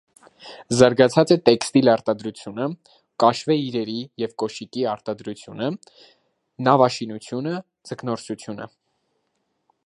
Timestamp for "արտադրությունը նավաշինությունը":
4.95-7.55